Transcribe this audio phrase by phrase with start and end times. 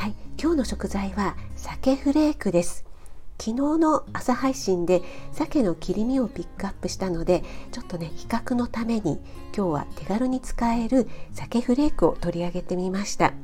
[0.00, 2.86] はい今日の食材は鮭フレークです。
[3.38, 9.20] 昨日の朝配信で鮭の切り身をピックアップしたのでちょっとね比較のために
[9.54, 13.34] 今日は手軽に使える鮭フレークを取り上げてみました。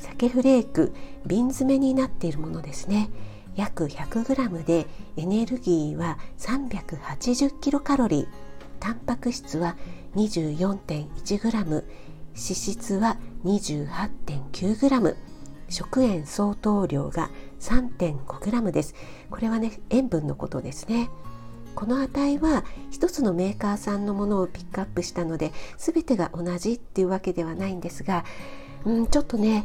[0.00, 0.92] 鮭フレーク
[1.24, 3.08] 瓶詰めになっているものですね。
[3.54, 8.26] 約 100g でエネルギーは 380kcal
[8.80, 9.76] タンパク質は
[10.16, 11.84] 24.1g 脂
[12.34, 15.27] 質は 28.9g
[15.68, 17.30] 食塩相当量が
[17.60, 18.94] 3.5g です。
[19.30, 21.10] これはね塩分のことですね。
[21.74, 28.24] この値は一つのメーカーさんのものをピックアップしたので全てが同じっていうわけではないんですが、
[28.84, 29.64] うん、ちょっとね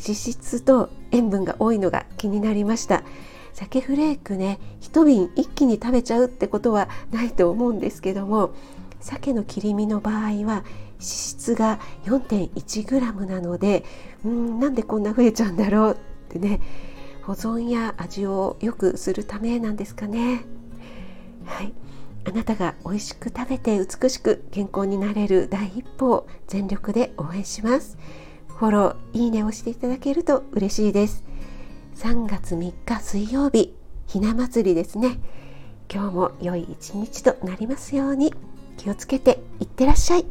[0.00, 3.02] 脂質と塩分が多いのが気になりました。
[3.52, 8.52] 鮭フレークね一瓶一気に食べちゃうってことはないと思うんですけども
[9.00, 10.64] 鮭の切り身の場合は
[10.98, 13.84] 脂質が 4.1g なので
[14.24, 15.96] うんなんでこんな増えちゃうんだろうっ
[16.28, 16.60] てね。
[17.22, 20.44] 保存や味を良くするためなんですかね。
[21.44, 21.72] はい。
[22.24, 27.98] あなたが美味しく食べて美しく健康になれる第一歩を全力で応援します。
[28.48, 31.24] フォローいいねをしていただけると嬉しいです。
[31.96, 33.74] 3月3日水曜日
[34.06, 35.18] ひな祭りですね。
[35.92, 38.34] 今日も良い一日となりますように。
[38.80, 40.24] 気をつけていってらっしゃい。